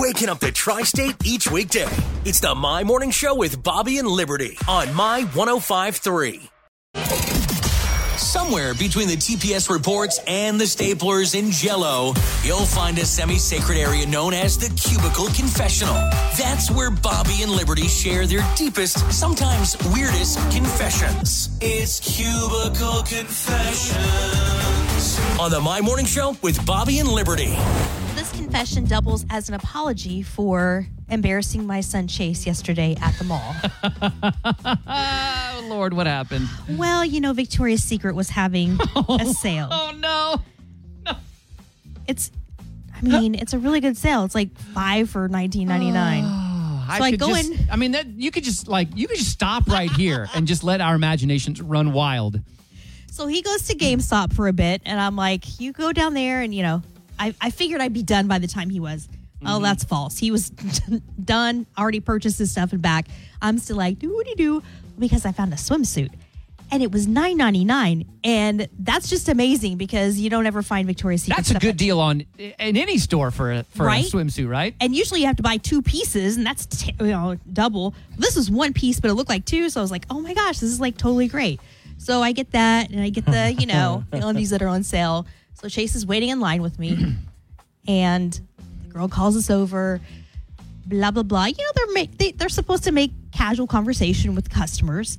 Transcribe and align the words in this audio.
waking 0.00 0.28
up 0.30 0.40
the 0.40 0.50
tri 0.50 0.82
state 0.82 1.14
each 1.24 1.50
weekday. 1.50 1.86
It's 2.24 2.40
the 2.40 2.54
My 2.54 2.82
Morning 2.82 3.10
Show 3.10 3.34
with 3.34 3.62
Bobby 3.62 3.98
and 3.98 4.08
Liberty 4.08 4.56
on 4.66 4.94
My 4.94 5.24
1053. 5.34 6.48
Somewhere 8.16 8.72
between 8.74 9.08
the 9.08 9.16
TPS 9.16 9.68
reports 9.68 10.18
and 10.26 10.58
the 10.58 10.64
staplers 10.64 11.34
in 11.34 11.50
Jello, 11.50 12.14
you'll 12.42 12.64
find 12.64 12.98
a 12.98 13.04
semi 13.04 13.36
sacred 13.36 13.76
area 13.76 14.06
known 14.06 14.32
as 14.32 14.56
the 14.56 14.68
Cubicle 14.74 15.26
Confessional. 15.26 15.94
That's 16.38 16.70
where 16.70 16.90
Bobby 16.90 17.42
and 17.42 17.52
Liberty 17.52 17.86
share 17.86 18.26
their 18.26 18.46
deepest, 18.56 18.98
sometimes 19.12 19.76
weirdest 19.92 20.38
confessions. 20.50 21.50
It's 21.60 22.00
Cubicle 22.00 23.02
Confessions 23.02 24.00
on 25.38 25.50
the 25.50 25.60
My 25.60 25.82
Morning 25.82 26.06
Show 26.06 26.36
with 26.42 26.64
Bobby 26.64 27.00
and 27.00 27.08
Liberty. 27.08 27.56
This 28.20 28.32
confession 28.32 28.84
doubles 28.84 29.24
as 29.30 29.48
an 29.48 29.54
apology 29.54 30.20
for 30.20 30.86
embarrassing 31.08 31.66
my 31.66 31.80
son 31.80 32.06
Chase 32.06 32.44
yesterday 32.44 32.94
at 33.00 33.14
the 33.14 33.24
mall. 33.24 33.54
Oh, 34.86 35.66
Lord, 35.70 35.94
what 35.94 36.06
happened? 36.06 36.46
well, 36.70 37.02
you 37.02 37.22
know, 37.22 37.32
Victoria's 37.32 37.82
Secret 37.82 38.14
was 38.14 38.28
having 38.28 38.78
a 39.08 39.24
sale. 39.24 39.68
Oh, 39.70 39.92
no. 39.96 40.42
No. 41.06 41.18
It's, 42.06 42.30
I 42.94 43.00
mean, 43.00 43.34
it's 43.34 43.54
a 43.54 43.58
really 43.58 43.80
good 43.80 43.96
sale. 43.96 44.24
It's 44.24 44.34
like 44.34 44.54
five 44.58 45.08
for 45.08 45.26
nineteen 45.28 45.66
ninety 45.68 45.90
nine. 45.90 46.24
Oh, 46.26 46.94
so 46.98 47.04
I 47.04 47.10
could 47.12 47.20
go 47.20 47.28
just, 47.28 47.50
in- 47.50 47.68
I 47.70 47.76
mean, 47.76 47.92
that 47.92 48.06
you 48.06 48.30
could 48.30 48.44
just 48.44 48.68
like 48.68 48.88
you 48.94 49.08
could 49.08 49.16
just 49.16 49.30
stop 49.30 49.66
right 49.66 49.90
here 49.90 50.28
and 50.34 50.46
just 50.46 50.62
let 50.62 50.82
our 50.82 50.94
imaginations 50.94 51.62
run 51.62 51.92
wild. 51.94 52.38
So 53.10 53.26
he 53.28 53.40
goes 53.40 53.62
to 53.68 53.74
GameStop 53.74 54.34
for 54.34 54.46
a 54.46 54.52
bit, 54.52 54.82
and 54.84 55.00
I'm 55.00 55.16
like, 55.16 55.58
you 55.58 55.72
go 55.72 55.92
down 55.92 56.12
there, 56.14 56.42
and 56.42 56.54
you 56.54 56.62
know, 56.62 56.82
I, 57.20 57.34
I 57.40 57.50
figured 57.50 57.80
I'd 57.82 57.92
be 57.92 58.02
done 58.02 58.26
by 58.26 58.38
the 58.38 58.48
time 58.48 58.70
he 58.70 58.80
was. 58.80 59.08
Oh, 59.42 59.46
mm-hmm. 59.46 59.62
that's 59.62 59.84
false. 59.84 60.18
He 60.18 60.30
was 60.30 60.50
done, 61.24 61.66
already 61.78 62.00
purchased 62.00 62.38
his 62.38 62.50
stuff 62.50 62.72
and 62.72 62.82
back. 62.82 63.06
I'm 63.40 63.58
still 63.58 63.76
like, 63.76 63.98
do 63.98 64.22
do 64.26 64.34
do, 64.34 64.62
because 64.98 65.24
I 65.24 65.32
found 65.32 65.52
a 65.52 65.56
swimsuit, 65.56 66.10
and 66.70 66.82
it 66.82 66.92
was 66.92 67.06
nine 67.06 67.36
ninety 67.36 67.64
nine, 67.64 68.06
and 68.22 68.68
that's 68.78 69.08
just 69.08 69.28
amazing 69.28 69.76
because 69.76 70.18
you 70.18 70.28
don't 70.28 70.46
ever 70.46 70.62
find 70.62 70.86
Victoria's 70.86 71.22
Secret. 71.22 71.36
That's 71.36 71.50
a 71.50 71.58
good 71.58 71.76
deal 71.76 72.00
on 72.00 72.24
in 72.38 72.76
any 72.76 72.98
store 72.98 73.30
for 73.30 73.50
a, 73.52 73.62
for 73.64 73.86
Right? 73.86 74.04
a 74.04 74.16
swimsuit, 74.16 74.48
right? 74.48 74.74
And 74.80 74.94
usually 74.94 75.20
you 75.20 75.26
have 75.26 75.36
to 75.36 75.42
buy 75.42 75.56
two 75.56 75.80
pieces, 75.82 76.36
and 76.36 76.44
that's 76.44 76.66
t- 76.66 76.94
you 77.00 77.06
know 77.06 77.36
double. 77.50 77.94
This 78.18 78.36
was 78.36 78.50
one 78.50 78.72
piece, 78.74 79.00
but 79.00 79.10
it 79.10 79.14
looked 79.14 79.30
like 79.30 79.44
two. 79.46 79.70
So 79.70 79.80
I 79.80 79.82
was 79.82 79.90
like, 79.90 80.04
oh 80.10 80.20
my 80.20 80.34
gosh, 80.34 80.58
this 80.58 80.70
is 80.70 80.80
like 80.80 80.98
totally 80.98 81.28
great. 81.28 81.60
So 82.00 82.22
I 82.22 82.32
get 82.32 82.52
that, 82.52 82.90
and 82.90 83.00
I 83.00 83.10
get 83.10 83.26
the 83.26 83.52
you 83.52 83.66
know 83.66 84.04
the 84.10 84.26
undies 84.26 84.50
that 84.50 84.62
are 84.62 84.68
on 84.68 84.82
sale. 84.82 85.26
So 85.52 85.68
Chase 85.68 85.94
is 85.94 86.06
waiting 86.06 86.30
in 86.30 86.40
line 86.40 86.62
with 86.62 86.78
me, 86.78 87.14
and 87.86 88.40
the 88.86 88.92
girl 88.92 89.06
calls 89.06 89.36
us 89.36 89.50
over. 89.50 90.00
Blah 90.86 91.10
blah 91.10 91.22
blah. 91.22 91.44
You 91.44 91.58
know 91.58 91.70
they're 91.74 91.92
make, 91.92 92.16
they, 92.16 92.32
they're 92.32 92.48
supposed 92.48 92.84
to 92.84 92.92
make 92.92 93.12
casual 93.32 93.66
conversation 93.66 94.34
with 94.34 94.48
customers. 94.48 95.18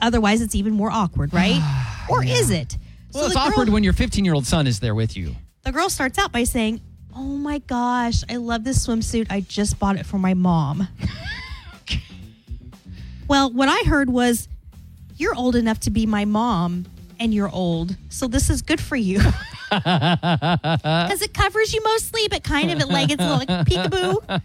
Otherwise, 0.00 0.40
it's 0.40 0.54
even 0.54 0.72
more 0.72 0.90
awkward, 0.90 1.34
right? 1.34 1.60
or 2.08 2.24
is 2.24 2.50
it? 2.50 2.78
Well, 3.12 3.26
it's 3.26 3.34
girl- 3.34 3.42
awkward 3.42 3.68
when 3.70 3.82
your 3.82 3.92
15 3.92 4.24
year 4.24 4.34
old 4.34 4.46
son 4.46 4.68
is 4.68 4.80
there 4.80 4.94
with 4.94 5.16
you. 5.16 5.34
the 5.64 5.72
girl 5.72 5.90
starts 5.90 6.16
out 6.16 6.30
by 6.30 6.44
saying, 6.44 6.80
Oh 7.14 7.36
my 7.36 7.58
gosh, 7.58 8.22
I 8.30 8.36
love 8.36 8.64
this 8.64 8.86
swimsuit. 8.86 9.26
I 9.30 9.40
just 9.40 9.78
bought 9.78 9.96
it 9.96 10.06
for 10.06 10.18
my 10.18 10.34
mom. 10.34 10.88
well, 13.28 13.52
what 13.52 13.68
I 13.68 13.88
heard 13.88 14.10
was, 14.10 14.48
You're 15.16 15.34
old 15.34 15.56
enough 15.56 15.80
to 15.80 15.90
be 15.90 16.06
my 16.06 16.24
mom, 16.24 16.86
and 17.20 17.32
you're 17.32 17.50
old. 17.50 17.96
So 18.08 18.26
this 18.26 18.50
is 18.50 18.62
good 18.62 18.80
for 18.80 18.96
you. 18.96 19.20
Because 19.70 21.20
it 21.22 21.34
covers 21.34 21.74
you 21.74 21.82
mostly, 21.82 22.28
but 22.28 22.44
kind 22.44 22.70
of 22.70 22.78
it 22.78 22.88
like 22.88 23.10
it's 23.10 23.20
a 23.20 23.36
little 23.36 23.38
like 23.38 23.66
peekaboo. 23.66 24.40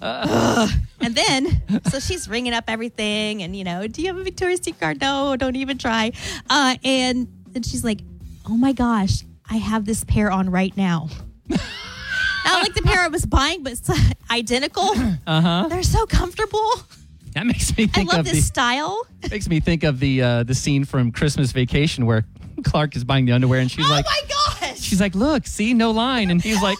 Ugh. 0.00 0.70
and 1.00 1.14
then, 1.14 1.62
so 1.90 1.98
she's 2.00 2.26
ringing 2.26 2.54
up 2.54 2.64
everything, 2.68 3.42
and 3.42 3.54
you 3.54 3.64
know, 3.64 3.86
do 3.86 4.00
you 4.00 4.08
have 4.08 4.16
a 4.16 4.22
Victoria's 4.22 4.60
Secret 4.60 4.80
card? 4.80 5.00
No, 5.02 5.36
don't 5.36 5.56
even 5.56 5.76
try. 5.76 6.12
Uh, 6.48 6.76
and 6.84 7.28
then 7.50 7.62
she's 7.62 7.84
like, 7.84 8.00
"Oh 8.48 8.56
my 8.56 8.72
gosh, 8.72 9.24
I 9.50 9.56
have 9.58 9.84
this 9.84 10.04
pair 10.04 10.30
on 10.30 10.48
right 10.48 10.74
now." 10.74 11.08
Not 11.50 12.62
like 12.62 12.74
the 12.74 12.82
pair 12.82 13.00
I 13.00 13.08
was 13.08 13.26
buying, 13.26 13.62
but 13.62 13.72
it's 13.74 13.90
identical. 14.30 14.90
Uh 15.26 15.40
huh. 15.40 15.66
They're 15.68 15.82
so 15.82 16.06
comfortable. 16.06 16.70
That 17.34 17.46
makes 17.46 17.76
me 17.76 17.86
think 17.86 18.10
I 18.12 18.16
love 18.16 18.20
of 18.20 18.24
this 18.26 18.34
the 18.36 18.42
style. 18.42 19.06
makes 19.30 19.48
me 19.48 19.60
think 19.60 19.84
of 19.84 19.98
the 20.00 20.22
uh, 20.22 20.42
the 20.42 20.54
scene 20.54 20.84
from 20.84 21.12
Christmas 21.12 21.52
Vacation 21.52 22.06
where 22.06 22.24
Clark 22.64 22.96
is 22.96 23.04
buying 23.04 23.24
the 23.26 23.32
underwear 23.32 23.60
and 23.60 23.70
she's 23.70 23.86
oh 23.86 23.90
like 23.90 24.04
"Oh 24.08 24.26
my 24.60 24.66
gosh! 24.66 24.80
she's 24.80 25.00
like, 25.00 25.14
"Look, 25.14 25.46
see, 25.46 25.74
no 25.74 25.90
line." 25.90 26.30
And 26.30 26.42
he's 26.42 26.62
like, 26.62 26.78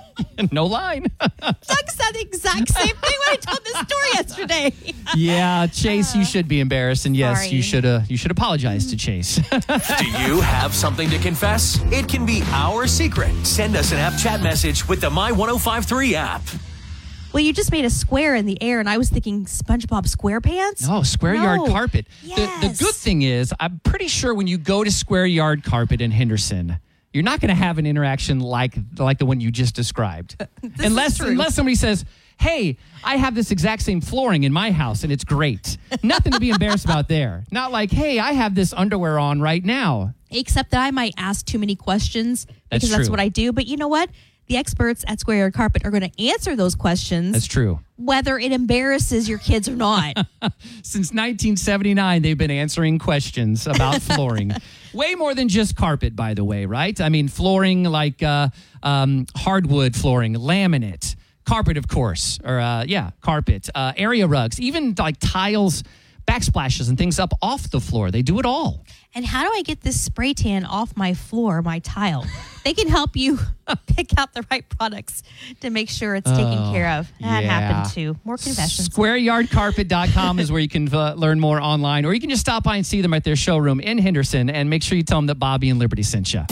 "No 0.52 0.66
line." 0.66 1.06
Doug 1.20 1.56
said 1.88 2.12
the 2.12 2.20
exact 2.20 2.68
same 2.68 2.94
thing 2.94 3.18
when 3.26 3.30
I 3.30 3.36
told 3.36 3.64
this 3.64 3.76
story 3.78 4.08
yesterday. 4.12 4.72
yeah, 5.16 5.66
Chase, 5.68 6.14
you 6.14 6.24
should 6.24 6.48
be 6.48 6.60
embarrassed 6.60 7.06
and 7.06 7.16
yes, 7.16 7.38
sorry. 7.38 7.48
you 7.48 7.62
should 7.62 7.84
uh, 7.86 8.00
you 8.08 8.16
should 8.16 8.30
apologize 8.30 8.86
to 8.88 8.96
Chase. 8.96 9.36
Do 9.36 10.06
you 10.22 10.40
have 10.40 10.74
something 10.74 11.08
to 11.10 11.18
confess? 11.18 11.80
It 11.86 12.08
can 12.08 12.26
be 12.26 12.42
our 12.52 12.86
secret. 12.86 13.32
Send 13.44 13.74
us 13.76 13.92
an 13.92 13.98
app 13.98 14.18
chat 14.18 14.42
message 14.42 14.86
with 14.86 15.00
the 15.00 15.10
My 15.10 15.32
1053 15.32 16.14
app. 16.14 16.42
Well, 17.34 17.42
you 17.42 17.52
just 17.52 17.72
made 17.72 17.84
a 17.84 17.90
square 17.90 18.36
in 18.36 18.46
the 18.46 18.62
air, 18.62 18.78
and 18.78 18.88
I 18.88 18.96
was 18.96 19.10
thinking 19.10 19.44
SpongeBob 19.46 20.06
SquarePants. 20.06 20.86
Oh, 20.88 21.02
Square 21.02 21.34
Yard 21.34 21.62
No. 21.62 21.66
Carpet. 21.66 22.06
The, 22.22 22.28
the 22.62 22.76
good 22.78 22.94
thing 22.94 23.22
is, 23.22 23.52
I'm 23.58 23.80
pretty 23.82 24.06
sure 24.06 24.32
when 24.32 24.46
you 24.46 24.56
go 24.56 24.84
to 24.84 24.90
Square 24.92 25.26
Yard 25.26 25.64
Carpet 25.64 26.00
in 26.00 26.12
Henderson, 26.12 26.78
you're 27.12 27.24
not 27.24 27.40
going 27.40 27.48
to 27.48 27.56
have 27.56 27.78
an 27.78 27.86
interaction 27.86 28.38
like 28.38 28.76
like 28.98 29.18
the 29.18 29.26
one 29.26 29.40
you 29.40 29.50
just 29.50 29.74
described, 29.74 30.36
unless 30.78 31.18
unless 31.18 31.56
somebody 31.56 31.74
says, 31.74 32.04
"Hey, 32.38 32.78
I 33.02 33.16
have 33.16 33.34
this 33.34 33.50
exact 33.50 33.82
same 33.82 34.00
flooring 34.00 34.44
in 34.44 34.52
my 34.52 34.70
house 34.70 35.02
and 35.02 35.12
it's 35.12 35.24
great." 35.24 35.76
Nothing 36.04 36.34
to 36.34 36.40
be 36.40 36.50
embarrassed 36.50 36.84
about 36.84 37.08
there. 37.08 37.42
Not 37.50 37.72
like, 37.72 37.90
"Hey, 37.90 38.20
I 38.20 38.30
have 38.30 38.54
this 38.54 38.72
underwear 38.72 39.18
on 39.18 39.40
right 39.40 39.64
now." 39.64 40.14
Except 40.30 40.70
that 40.70 40.84
I 40.84 40.92
might 40.92 41.14
ask 41.16 41.44
too 41.44 41.58
many 41.58 41.74
questions 41.74 42.46
That's 42.70 42.84
because 42.84 42.96
that's 42.96 43.10
what 43.10 43.18
I 43.18 43.28
do. 43.28 43.52
But 43.52 43.66
you 43.66 43.76
know 43.76 43.88
what? 43.88 44.08
The 44.46 44.58
experts 44.58 45.04
at 45.08 45.20
Square 45.20 45.38
Yard 45.38 45.54
Carpet 45.54 45.86
are 45.86 45.90
going 45.90 46.08
to 46.10 46.22
answer 46.28 46.54
those 46.54 46.74
questions, 46.74 47.32
That's 47.32 47.46
true. 47.46 47.80
whether 47.96 48.38
it 48.38 48.52
embarrasses 48.52 49.26
your 49.26 49.38
kids 49.38 49.68
or 49.70 49.74
not. 49.76 50.16
Since 50.82 51.12
1979, 51.12 52.20
they've 52.20 52.36
been 52.36 52.50
answering 52.50 52.98
questions 52.98 53.66
about 53.66 54.02
flooring. 54.02 54.52
Way 54.92 55.14
more 55.14 55.34
than 55.34 55.48
just 55.48 55.76
carpet, 55.76 56.14
by 56.14 56.34
the 56.34 56.44
way, 56.44 56.66
right? 56.66 57.00
I 57.00 57.08
mean, 57.08 57.28
flooring 57.28 57.84
like 57.84 58.22
uh, 58.22 58.50
um, 58.82 59.26
hardwood 59.34 59.96
flooring, 59.96 60.34
laminate, 60.34 61.16
carpet, 61.46 61.78
of 61.78 61.88
course, 61.88 62.38
or 62.44 62.60
uh, 62.60 62.84
yeah, 62.84 63.10
carpet, 63.22 63.70
uh, 63.74 63.92
area 63.96 64.26
rugs, 64.26 64.60
even 64.60 64.94
like 64.98 65.16
tiles, 65.20 65.84
backsplashes, 66.26 66.90
and 66.90 66.98
things 66.98 67.18
up 67.18 67.32
off 67.40 67.70
the 67.70 67.80
floor. 67.80 68.10
They 68.10 68.22
do 68.22 68.38
it 68.38 68.44
all. 68.46 68.84
and 69.14 69.24
how 69.24 69.42
do 69.44 69.50
I 69.58 69.62
get 69.62 69.80
this 69.80 69.98
spray 70.00 70.34
tan 70.34 70.66
off 70.66 70.96
my 70.98 71.14
floor, 71.14 71.62
my 71.62 71.78
tile? 71.78 72.26
They 72.64 72.72
can 72.74 72.88
help 72.88 73.14
you 73.16 73.38
pick 73.86 74.18
out 74.18 74.32
the 74.34 74.44
right 74.50 74.66
products 74.68 75.22
to 75.60 75.70
make 75.70 75.90
sure 75.90 76.14
it's 76.14 76.30
taken 76.30 76.72
care 76.72 76.98
of. 76.98 77.12
That 77.20 77.38
Oh, 77.38 77.40
yeah. 77.40 77.60
happened 77.60 77.94
too. 77.94 78.16
More 78.24 78.36
confessions. 78.36 78.88
SquareYardCarpet.com 78.88 80.38
is 80.38 80.50
where 80.50 80.60
you 80.60 80.68
can 80.68 80.92
uh, 80.92 81.14
learn 81.14 81.40
more 81.40 81.60
online, 81.60 82.04
or 82.04 82.14
you 82.14 82.20
can 82.20 82.30
just 82.30 82.40
stop 82.40 82.64
by 82.64 82.76
and 82.76 82.86
see 82.86 83.00
them 83.00 83.12
at 83.14 83.24
their 83.24 83.36
showroom 83.36 83.80
in 83.80 83.98
Henderson 83.98 84.48
and 84.50 84.68
make 84.70 84.82
sure 84.82 84.96
you 84.96 85.04
tell 85.04 85.18
them 85.18 85.26
that 85.26 85.36
Bobby 85.36 85.68
and 85.70 85.78
Liberty 85.78 86.02
sent 86.02 86.32
you. 86.32 86.42